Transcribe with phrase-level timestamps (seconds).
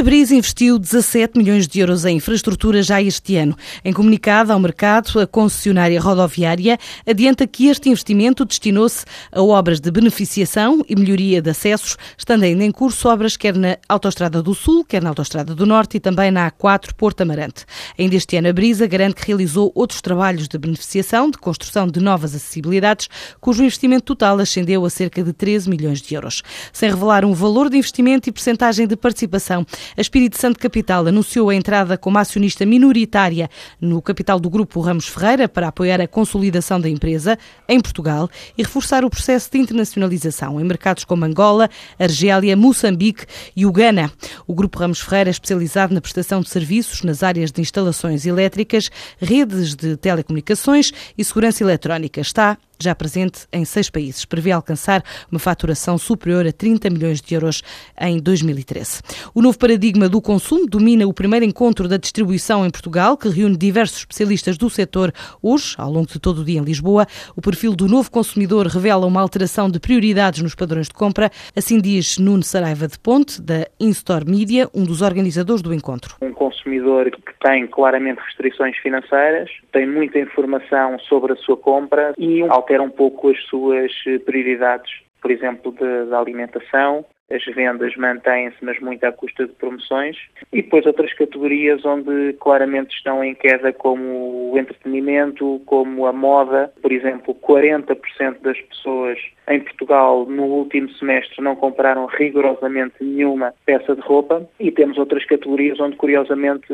[0.00, 3.54] A Brisa investiu 17 milhões de euros em infraestrutura já este ano.
[3.84, 9.90] Em comunicado ao mercado, a concessionária rodoviária adianta que este investimento destinou-se a obras de
[9.90, 14.86] beneficiação e melhoria de acessos, estando ainda em curso obras quer na Autostrada do Sul,
[14.86, 17.66] quer na Autostrada do Norte e também na A4 Porto Amarante.
[17.98, 22.00] Ainda este ano, a Brisa garante que realizou outros trabalhos de beneficiação, de construção de
[22.00, 23.06] novas acessibilidades,
[23.38, 26.42] cujo investimento total ascendeu a cerca de 13 milhões de euros.
[26.72, 29.66] Sem revelar um valor de investimento e percentagem de participação,
[29.96, 33.48] a Espírito Santo Capital anunciou a entrada como acionista minoritária
[33.80, 38.62] no capital do Grupo Ramos Ferreira para apoiar a consolidação da empresa em Portugal e
[38.62, 43.26] reforçar o processo de internacionalização em mercados como Angola, Argélia, Moçambique
[43.56, 44.10] e Uganda.
[44.46, 48.90] O Grupo Ramos Ferreira é especializado na prestação de serviços nas áreas de instalações elétricas,
[49.18, 52.20] redes de telecomunicações e segurança eletrónica.
[52.20, 54.24] Está já presente em seis países.
[54.24, 57.62] Prevê alcançar uma faturação superior a 30 milhões de euros
[58.00, 59.02] em 2013.
[59.34, 63.56] O novo paradigma do consumo domina o primeiro encontro da distribuição em Portugal, que reúne
[63.56, 67.06] diversos especialistas do setor hoje, ao longo de todo o dia em Lisboa.
[67.36, 71.30] O perfil do novo consumidor revela uma alteração de prioridades nos padrões de compra.
[71.56, 76.16] Assim diz Nuno Saraiva de Ponte, da InStore Media, um dos organizadores do encontro.
[76.22, 82.42] Um consumidor que tem claramente restrições financeiras, tem muita informação sobre a sua compra e
[82.70, 83.92] altera um pouco as suas
[84.24, 84.90] prioridades,
[85.20, 85.72] por exemplo,
[86.08, 90.16] da alimentação, as vendas mantêm-se, mas muito à custa de promoções.
[90.52, 96.72] E depois outras categorias onde claramente estão em queda, como o entretenimento, como a moda.
[96.82, 103.94] Por exemplo, 40% das pessoas em Portugal no último semestre não compraram rigorosamente nenhuma peça
[103.94, 104.48] de roupa.
[104.58, 106.66] E temos outras categorias onde, curiosamente,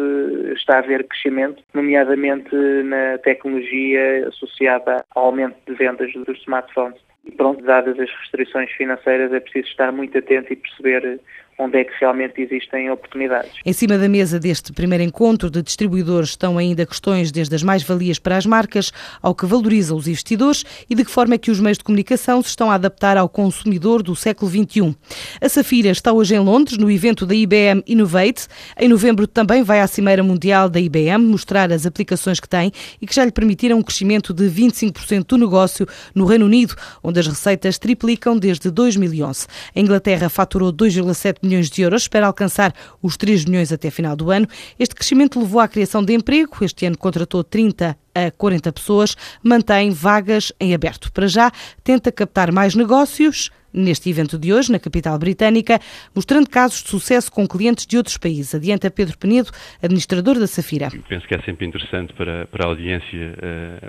[0.54, 7.06] está a haver crescimento, nomeadamente na tecnologia associada ao aumento de vendas dos smartphones.
[7.26, 11.20] E pronto, dadas as restrições financeiras, é preciso estar muito atento e perceber
[11.58, 13.52] onde é que realmente existem oportunidades.
[13.64, 18.18] Em cima da mesa deste primeiro encontro de distribuidores estão ainda questões desde as mais-valias
[18.18, 21.60] para as marcas ao que valoriza os investidores e de que forma é que os
[21.60, 24.94] meios de comunicação se estão a adaptar ao consumidor do século XXI.
[25.40, 28.46] A Safira está hoje em Londres, no evento da IBM Innovate.
[28.78, 33.06] Em novembro também vai à Cimeira Mundial da IBM mostrar as aplicações que tem e
[33.06, 37.26] que já lhe permitiram um crescimento de 25% do negócio no Reino Unido, onde as
[37.26, 39.46] receitas triplicam desde 2011.
[39.74, 44.30] A Inglaterra faturou 2,7 milhões de euros, espera alcançar os 3 milhões até final do
[44.30, 44.46] ano.
[44.78, 46.56] Este crescimento levou à criação de emprego.
[46.60, 51.12] Este ano contratou 30 a 40 pessoas, mantém vagas em aberto.
[51.12, 51.52] Para já,
[51.84, 55.78] tenta captar mais negócios neste evento de hoje, na capital britânica,
[56.14, 58.54] mostrando casos de sucesso com clientes de outros países.
[58.54, 59.50] Adianta Pedro Penedo,
[59.82, 60.88] administrador da Safira.
[61.08, 63.34] Penso que é sempre interessante para, para a audiência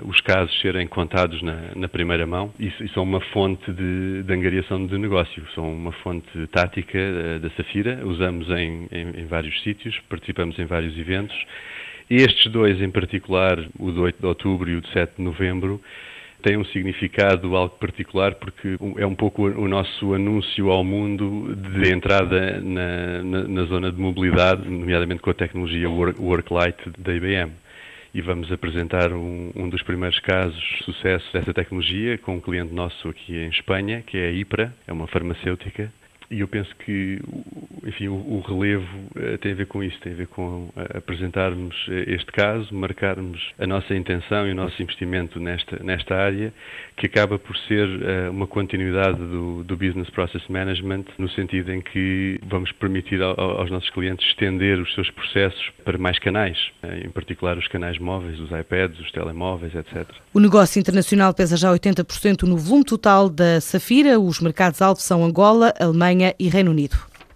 [0.04, 4.22] uh, os casos serem contados na, na primeira mão e, e, são uma fonte de,
[4.22, 9.26] de angariação de negócio, são uma fonte tática uh, da Safira, usamos em, em, em
[9.26, 11.36] vários sítios, participamos em vários eventos.
[12.10, 15.80] Estes dois em particular, o de 8 de outubro e o de 7 de novembro,
[16.42, 21.92] tem um significado algo particular porque é um pouco o nosso anúncio ao mundo de
[21.92, 27.52] entrada na, na, na zona de mobilidade, nomeadamente com a tecnologia Worklight da IBM.
[28.14, 32.72] E vamos apresentar um, um, dos primeiros casos de sucesso dessa tecnologia com um cliente
[32.72, 35.92] nosso aqui em Espanha, que é a IPRA, é uma farmacêutica,
[36.30, 37.20] e eu penso que,
[37.88, 40.98] enfim, o, o, relevo eh, tem a ver com isso, tem a ver com eh,
[40.98, 46.52] apresentarmos eh, este caso, marcarmos a nossa intenção e o nosso investimento nesta, nesta área,
[46.96, 47.88] que acaba por ser
[48.30, 53.70] uma continuidade do, do Business Process Management, no sentido em que vamos permitir ao, aos
[53.70, 56.58] nossos clientes estender os seus processos para mais canais,
[57.04, 60.06] em particular os canais móveis, os iPads, os telemóveis, etc.
[60.34, 65.72] O negócio internacional pesa já 80% no volume total da Safira, os mercados-alvo são Angola,
[65.78, 67.07] Alemanha, e Reino Unido.